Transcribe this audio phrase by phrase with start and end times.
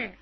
[0.00, 0.16] 来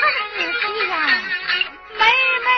[0.00, 0.94] 夫人可是的呀，
[1.98, 2.48] 妹妹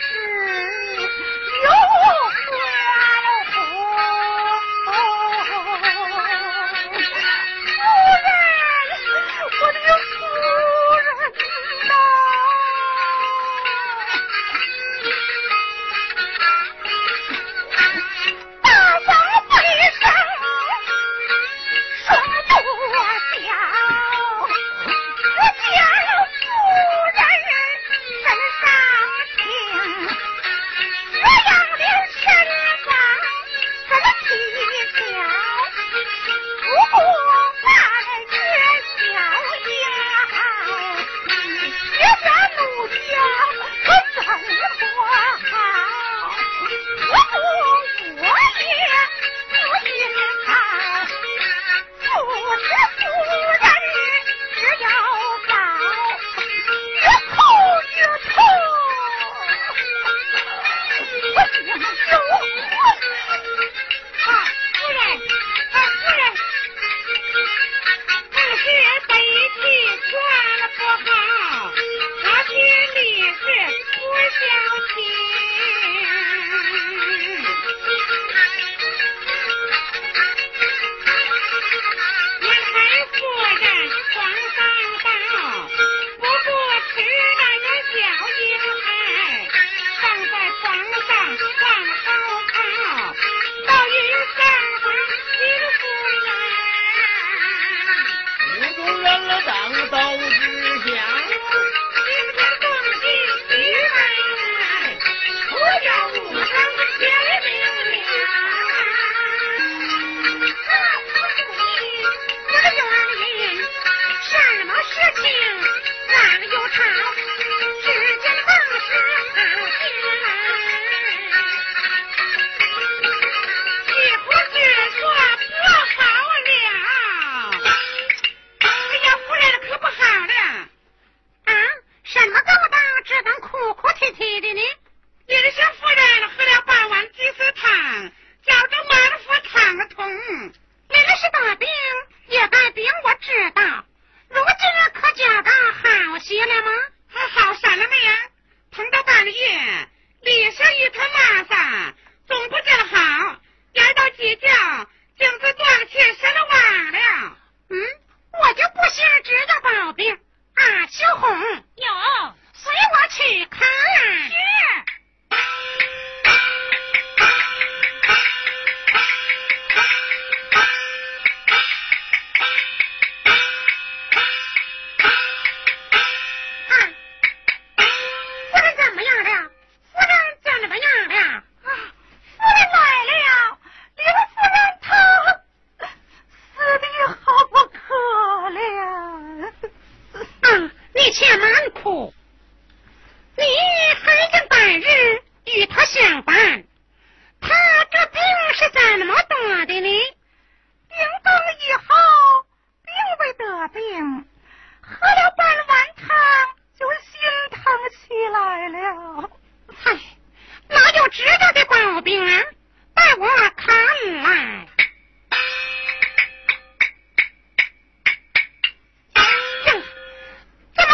[0.00, 0.61] 是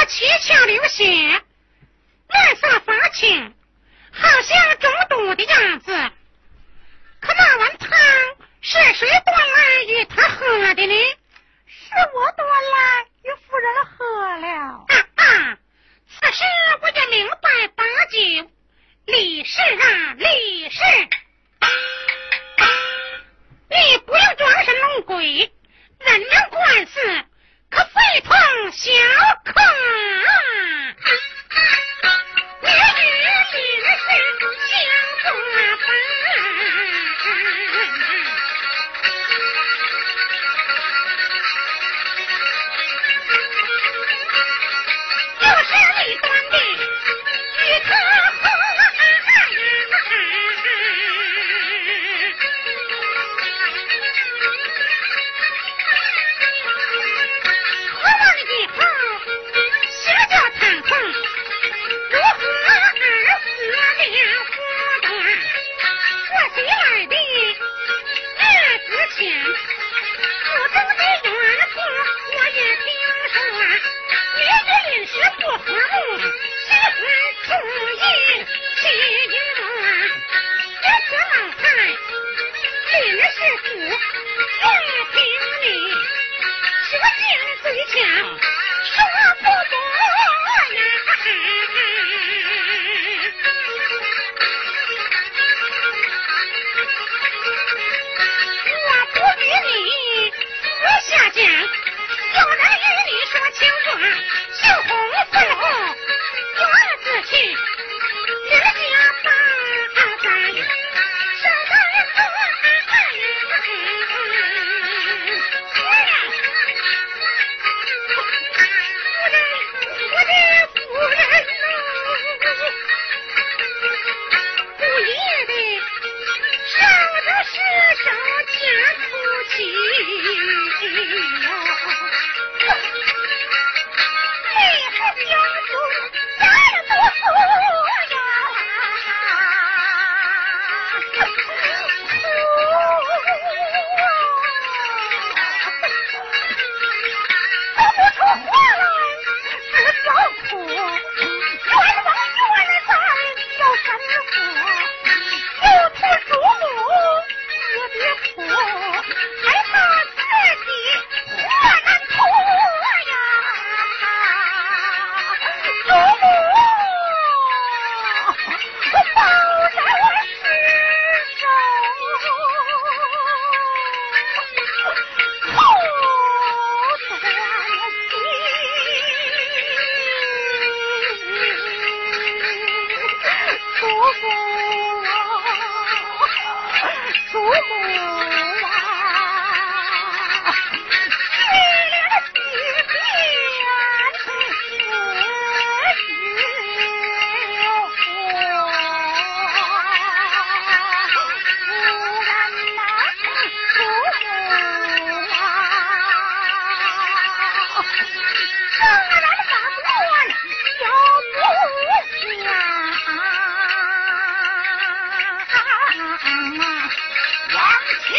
[0.08, 3.54] 七窍流血，面色发青，
[4.10, 5.92] 好像中毒的样子。
[7.20, 7.90] 可那碗汤
[8.62, 10.94] 是谁端来与他喝的呢？
[11.66, 14.86] 是我端来与夫人喝了。
[16.08, 16.42] 此时
[16.80, 18.50] 我也明白八九，
[19.04, 20.80] 李氏啊，李氏，
[23.68, 25.52] 你不要装神弄鬼，
[25.98, 27.24] 人们管事。
[27.70, 28.32] 可非同
[28.72, 28.90] 小
[29.44, 29.52] 可
[32.60, 33.52] 你与女婿
[33.82, 33.86] 相
[34.38, 34.68] 过亲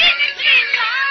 [0.10, 1.09] 你个新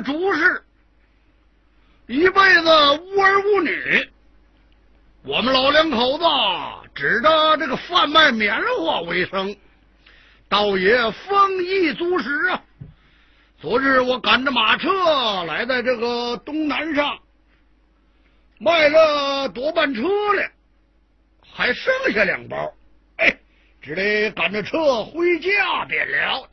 [0.00, 0.62] 朱氏
[2.06, 2.70] 一辈子
[3.00, 4.10] 无儿无女，
[5.22, 6.24] 我们老两口子
[6.94, 9.54] 指着这个贩卖棉花为生，
[10.48, 12.62] 倒也丰衣足食啊。
[13.60, 17.18] 昨日我赶着马车来在这个东南上，
[18.60, 20.50] 卖了多半车了，
[21.54, 22.72] 还剩下两包，
[23.18, 23.36] 哎，
[23.80, 26.48] 只得赶着车回家便了。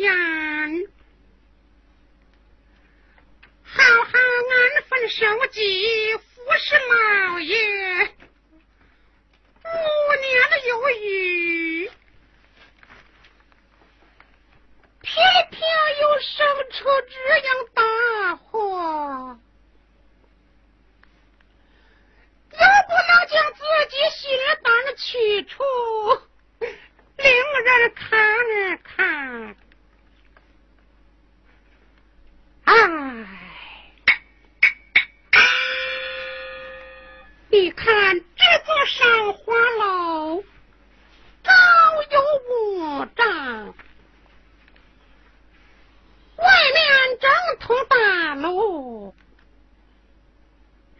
[0.00, 0.86] 言，
[3.62, 4.18] 好好
[4.50, 6.22] 安分守己，服
[6.58, 7.56] 侍老爷。
[9.64, 9.76] 五
[10.20, 11.90] 年的犹豫，
[15.00, 15.12] 偏
[15.50, 15.60] 偏
[16.00, 19.38] 又生出这样大祸，
[22.50, 24.20] 又不能将自己心
[24.62, 25.62] 胆的去处。
[27.16, 27.24] 令
[27.64, 28.08] 人看
[28.82, 29.56] 看。
[32.72, 32.78] 哎，
[37.50, 40.42] 你看这座赏花楼，
[41.44, 41.52] 高
[42.10, 43.74] 有五丈，
[46.38, 49.14] 外面正通大路，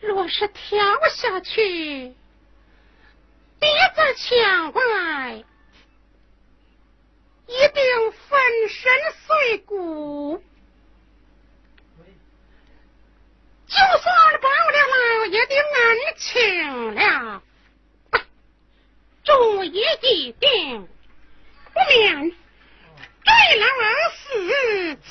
[0.01, 2.15] 若是跳下去，
[3.59, 5.43] 鼻子抢过来。
[7.47, 8.93] 一定粉身
[9.27, 10.43] 碎骨。
[13.73, 17.43] 就算帮了老爷的恩情了，
[19.25, 20.87] 主意已定，
[21.73, 22.31] 不免
[23.25, 23.67] 对楼
[24.15, 25.11] 死才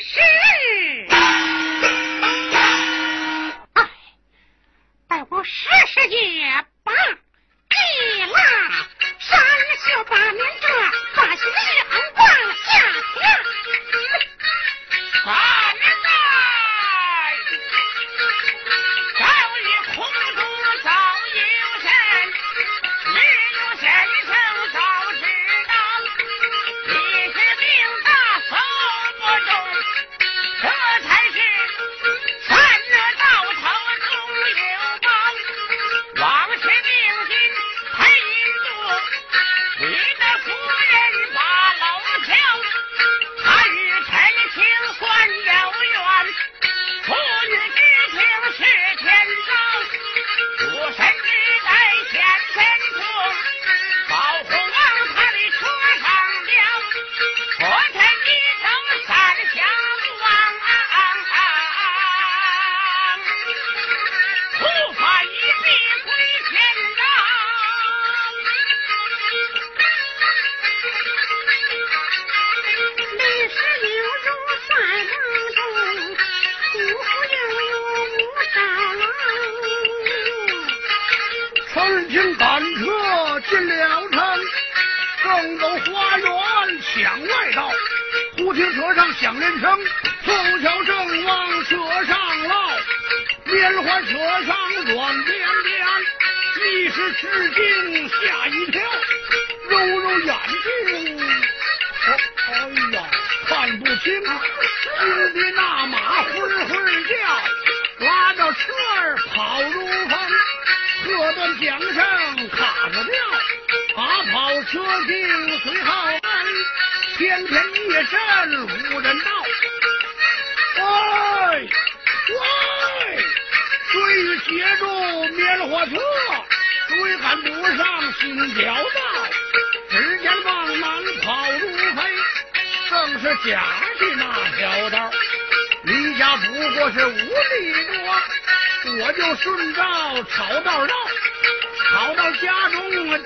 [0.00, 0.20] 是。
[3.74, 3.78] 哎，
[5.06, 6.92] 待我试试也罢。
[7.70, 7.76] 给
[8.26, 8.34] 啦，
[9.20, 9.38] 上
[9.86, 10.66] 就把您这
[11.14, 11.42] 把心
[11.76, 12.68] 眼往下。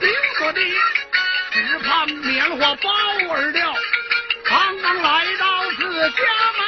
[0.00, 0.60] 顶着地，
[1.52, 2.90] 只盼棉花包
[3.30, 3.74] 儿掉。
[4.44, 6.22] 刚刚来到自家
[6.58, 6.62] 门，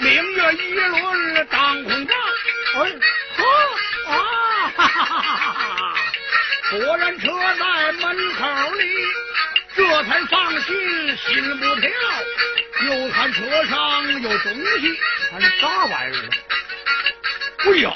[0.00, 2.14] 明月一轮当空照。
[2.74, 2.78] 哎，
[3.36, 3.42] 呵
[4.12, 4.14] 啊，
[4.76, 5.94] 哈哈哈哈！
[6.70, 7.26] 果然车
[7.58, 8.40] 在门口
[8.74, 8.82] 里，
[9.76, 11.90] 这才放心，心不跳。
[12.84, 14.98] 又看车上有东西，
[15.32, 16.28] 还是啥玩意儿呢？
[17.66, 17.92] 哎呀，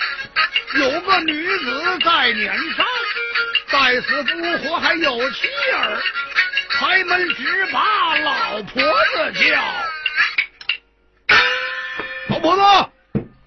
[0.75, 2.87] 有个女子在撵上，
[3.69, 6.01] 在死不活还有妻儿，
[6.71, 9.63] 开门只把老婆子叫。
[12.29, 12.63] 老婆子，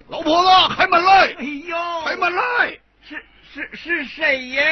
[0.08, 1.34] 老婆子，开门来！
[1.38, 2.78] 哎呦，开门来！
[3.08, 4.62] 是是是谁呀？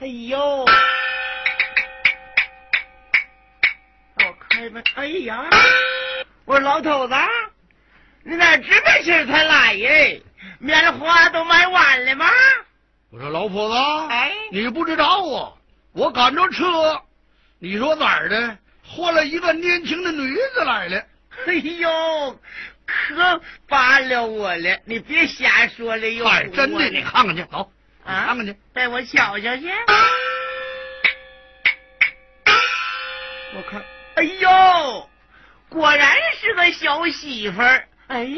[0.00, 0.64] 哎呦，
[4.62, 4.84] 开门！
[4.94, 5.44] 哎呀，
[6.44, 7.14] 我说老头子，
[8.22, 10.22] 你咋这么些才来耶？
[10.60, 12.30] 棉花都卖完了吗？
[13.10, 13.74] 我说老婆子，
[14.12, 15.52] 哎你不知道啊，
[15.92, 17.02] 我赶着车，
[17.58, 18.56] 你说哪儿的？
[18.84, 21.04] 换了一个年轻的女子来了。
[21.46, 22.40] 哎呦，
[22.86, 24.78] 可罢了我了！
[24.84, 27.72] 你别瞎说了，哟哎，真的，你看看去，走，
[28.04, 28.54] 你啊看看去。
[28.72, 29.68] 带我瞧瞧去。
[33.54, 33.82] 我看，
[34.14, 35.10] 哎呦，
[35.68, 37.88] 果然是个小媳妇儿。
[38.08, 38.28] 哎，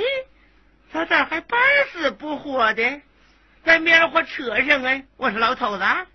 [0.93, 1.61] 他咋还半
[1.93, 3.01] 死不活的，
[3.65, 5.03] 在棉花车上啊？
[5.17, 6.07] 我说老头子，哎，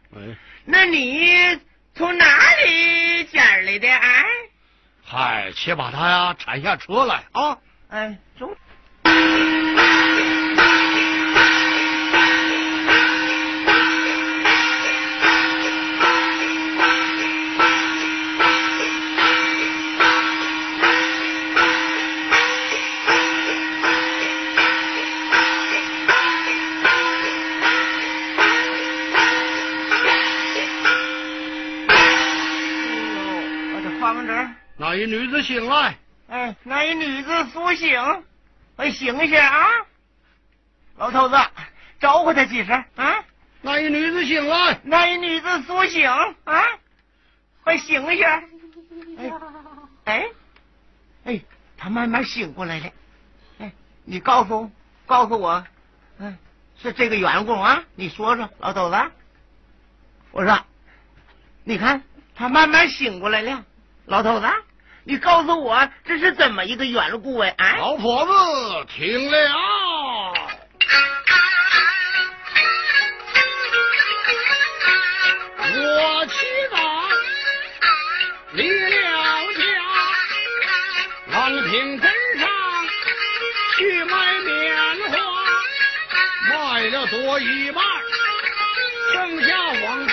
[0.65, 1.59] 那你
[1.93, 2.25] 从哪
[2.65, 3.87] 里捡来的？
[3.89, 4.25] 哎，
[5.03, 7.57] 嗨，且把他呀铲下车来啊！
[7.89, 8.55] 哎，中。
[34.99, 35.97] 一女子醒来，
[36.27, 38.23] 哎，那一女子苏醒，
[38.75, 39.67] 快醒醒啊！
[40.97, 41.37] 老头子，
[42.01, 43.23] 招呼她几声啊！
[43.61, 46.35] 那一女子醒来，那一女子苏醒啊！
[47.63, 48.25] 快醒醒！
[49.17, 49.31] 哎
[50.03, 50.29] 哎
[51.23, 51.41] 哎，
[51.77, 52.91] 她慢慢醒过来了。
[53.59, 53.71] 哎，
[54.03, 54.69] 你告诉
[55.05, 55.63] 告诉我，
[56.17, 56.37] 嗯，
[56.81, 57.81] 是这个缘故啊？
[57.95, 58.97] 你说说，老头子。
[60.31, 60.59] 我说，
[61.63, 62.03] 你看
[62.35, 63.63] 她慢慢醒过来了，
[64.05, 64.47] 老头子，
[65.09, 67.51] 你告诉我这是怎么一个缘故哎？
[67.57, 68.31] 哎，老婆子
[68.93, 69.37] 听了。
[75.71, 76.77] 我起早
[78.51, 79.63] 离了家，
[81.39, 82.47] 往平镇上
[83.77, 84.77] 去卖棉
[85.09, 85.17] 花，
[86.51, 87.83] 卖了多一半，
[89.13, 89.57] 剩下
[89.87, 90.07] 往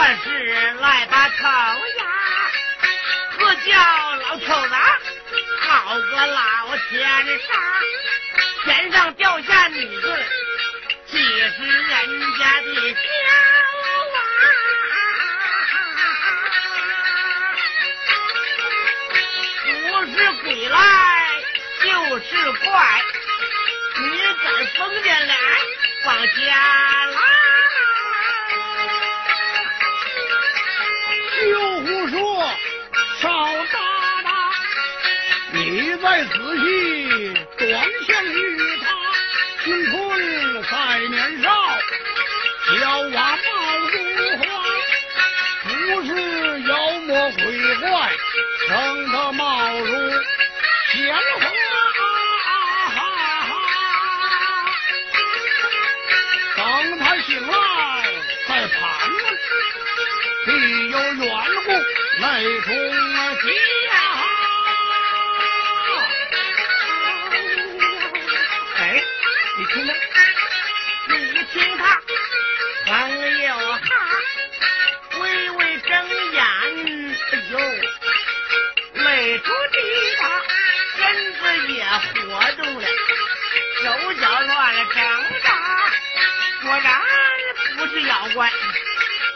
[0.00, 0.30] 我是
[0.80, 1.42] 癞巴头
[1.98, 2.02] 呀，
[3.36, 3.74] 不叫
[4.14, 4.74] 老头子，
[5.58, 7.02] 好个老天
[7.40, 7.48] 杀，
[8.64, 10.16] 天上掉下女的，
[11.06, 12.98] 几是人家的娇
[14.12, 14.16] 娃。
[19.64, 20.78] 不是鬼来
[21.82, 23.02] 就是怪，
[23.96, 24.04] 你
[24.44, 24.46] 敢
[24.76, 25.34] 封建来，
[26.04, 26.54] 放家
[27.06, 27.47] 来。
[36.24, 36.97] 仔细
[88.38, 88.50] 是妖怪，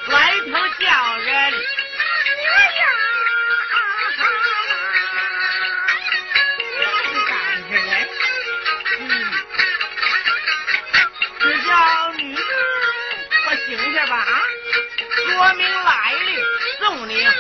[0.07, 2.83] 来头叫人哎呀！
[6.79, 7.93] 这是咋回事嘞？
[9.01, 9.03] 嗯，
[11.41, 11.71] 只叫
[12.13, 12.43] 女子
[13.45, 14.41] 快醒下吧啊！
[15.17, 16.29] 说明来历，
[16.79, 17.31] 送你回家。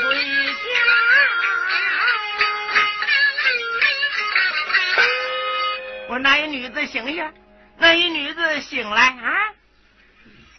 [6.08, 7.32] 我那一女子醒下，
[7.78, 9.54] 那一女子醒来啊！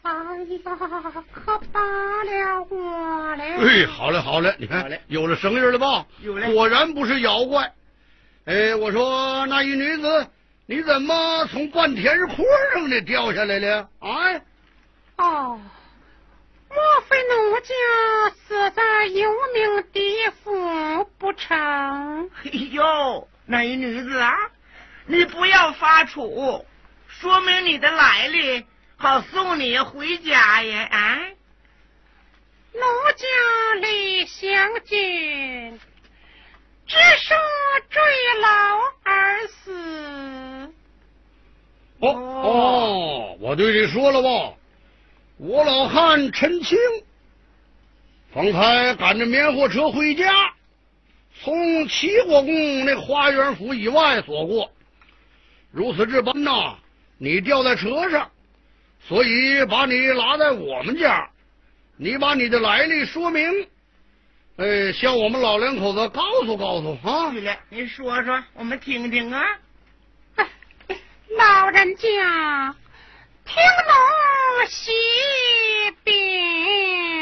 [0.04, 3.44] 哎呀，可罢了我了！
[3.44, 6.06] 哎，好嘞，好嘞，你看有了声音了吧？
[6.22, 7.72] 有了果然不是妖怪。
[8.46, 10.28] 哎，我说那一女子，
[10.66, 13.88] 你怎么从半天坡上的掉下来了？
[14.00, 14.42] 哎，
[15.16, 15.58] 哦，
[16.70, 16.78] 莫
[17.08, 22.30] 非奴家死在幽冥地府不成？
[22.44, 24.36] 哎呦，那一女子啊，
[25.06, 26.66] 你不要发怵，
[27.08, 28.66] 说明你的来历，
[29.04, 30.88] 好送你回家呀！
[30.90, 31.20] 啊，
[32.72, 32.80] 奴
[33.18, 33.28] 家
[33.82, 35.78] 李香君，
[36.88, 37.36] 只说
[37.90, 38.02] 坠
[38.40, 38.48] 楼
[39.04, 40.74] 而死。
[42.00, 44.54] 哦哦，我对你说了吧，
[45.36, 46.78] 我老汉陈清，
[48.34, 50.54] 方才赶着棉货车回家，
[51.42, 54.72] 从齐国公那花园府以外所过。
[55.74, 56.78] 如此这般呐，
[57.18, 58.32] 你掉在车上，
[59.08, 61.30] 所以把你拉在我们家。
[61.96, 63.68] 你把你的来历说明，
[64.58, 67.32] 呃，向我们老两口子告诉告诉啊。
[67.32, 69.44] 对了，你说说，我们听听啊。
[70.36, 70.48] 哎
[71.38, 72.76] 老人家，
[73.46, 73.56] 听
[73.88, 74.92] 奴喜
[76.04, 77.13] 禀。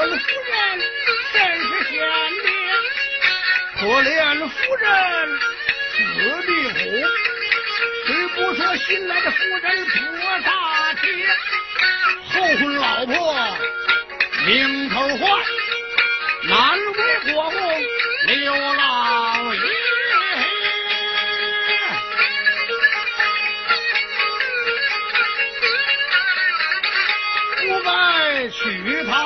[0.00, 0.56] 本夫人
[1.30, 1.92] 真是贤
[2.40, 2.48] 明，
[3.76, 4.08] 可怜
[4.48, 4.88] 夫人
[5.92, 5.98] 死
[6.46, 6.78] 的苦。
[8.06, 10.00] 谁不说新来的夫人多
[10.46, 10.48] 大
[10.94, 11.02] 气，
[12.32, 13.14] 后婚老婆
[14.46, 15.22] 名头坏，
[16.44, 16.98] 难为
[17.34, 17.60] 国公
[18.26, 18.89] 刘老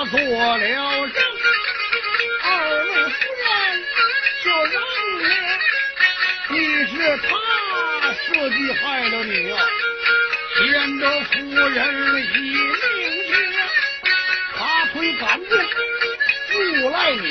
[0.07, 0.79] 做了人，
[2.43, 2.49] 二
[2.85, 3.49] 路夫人
[4.43, 4.75] 就让
[5.19, 5.25] 了，
[6.51, 6.55] 你
[6.87, 7.29] 是他
[8.13, 9.53] 设计害了你啊，
[10.59, 11.33] 显得夫
[11.69, 11.79] 人
[12.23, 12.57] 已命
[13.27, 13.31] 绝，
[14.57, 14.59] 他
[14.93, 15.53] 推赶进
[16.83, 17.25] 诬赖你，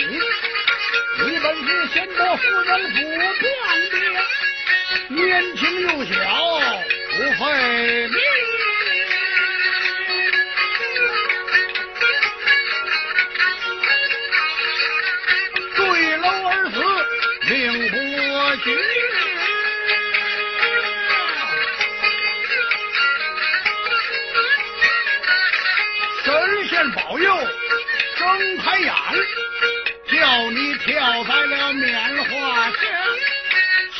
[1.19, 3.41] 你本是显得夫人不便
[3.89, 3.95] 的，
[5.09, 5.21] 年
[5.57, 6.13] 轻又小，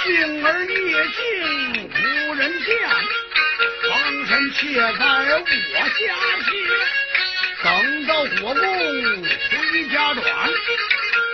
[0.04, 2.68] 星儿夜静无人见，
[3.90, 3.92] 房
[4.28, 5.02] 身却在
[5.40, 5.98] 我家歇。
[7.64, 7.66] 等
[8.06, 8.62] 到国公
[9.24, 10.24] 回家转，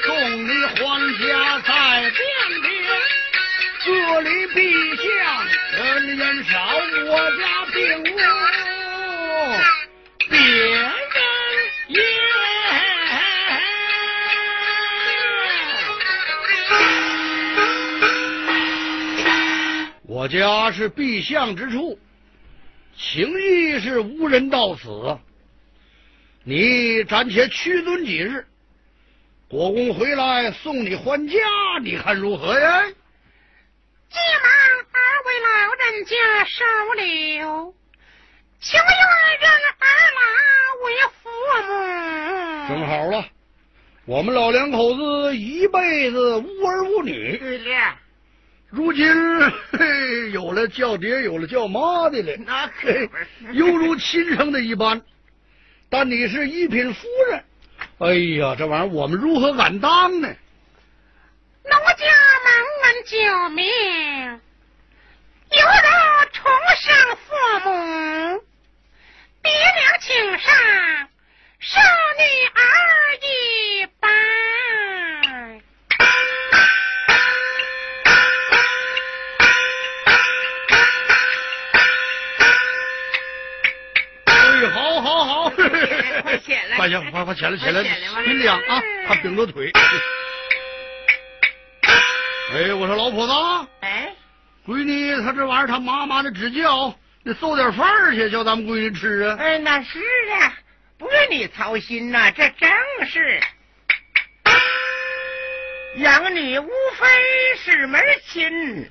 [0.04, 0.08] 众
[0.48, 0.78] 里还
[1.18, 1.28] 家
[1.66, 1.72] 在
[2.12, 2.22] 边
[2.62, 2.70] 边。
[3.84, 3.88] 这
[4.22, 4.58] 里陛
[4.98, 5.04] 下
[5.76, 5.80] 人
[6.18, 6.54] 烟少，
[7.08, 7.42] 我家
[7.74, 8.06] 并无
[20.20, 21.98] 我家是避相之处，
[22.94, 25.18] 情谊是无人到此。
[26.44, 28.46] 你暂且屈尊几日，
[29.48, 31.40] 国公回来送你还家，
[31.82, 32.84] 你看如何呀？
[34.10, 34.52] 急忙
[34.92, 36.66] 二位老人家收
[36.96, 37.74] 留，
[38.60, 38.90] 请愿
[39.40, 39.50] 人
[39.80, 40.22] 儿拉
[40.84, 40.86] 为
[41.24, 42.76] 父母。
[42.76, 43.26] 正好了，
[44.04, 47.38] 我们老两口子一辈子无儿无女。
[47.38, 47.96] 对了。
[48.70, 49.06] 如今
[49.72, 52.92] 嘿，有了叫爹，有了叫妈的了，那可
[53.54, 55.02] 犹如亲生的一般。
[55.90, 57.44] 但你是一品夫人，
[57.98, 60.28] 哎呀，这玩意儿我们如何敢当呢？
[61.64, 62.06] 奴家
[62.46, 62.52] 蒙
[62.84, 63.66] 恩救命，
[65.50, 65.90] 犹如
[66.32, 66.96] 重生
[67.26, 68.44] 父母，
[69.42, 70.54] 爹娘请上，
[71.60, 71.82] 生
[72.18, 72.62] 女儿
[73.22, 73.28] 一
[74.00, 74.10] 般。
[86.22, 86.78] 快起来！
[86.78, 87.84] 快起，快快起来起来！
[88.24, 89.72] 别凉啊，他顶着腿。
[92.52, 93.34] 哎，我说老婆子，
[93.82, 94.12] 哎，
[94.66, 96.94] 闺女，她这玩意儿，她妈妈的指教，
[97.24, 99.38] 你送点饭去，叫咱们闺女吃啊。
[99.40, 100.00] 哎，那是
[100.42, 100.54] 啊，
[100.98, 102.70] 不用你操心呐，这正
[103.08, 103.40] 是。
[105.98, 107.08] 养女无非
[107.64, 108.90] 是门亲，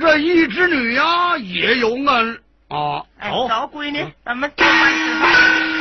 [0.00, 2.40] 这一之女呀，也有恩。
[2.68, 5.73] 啊，走，闺女，咱们吃饭。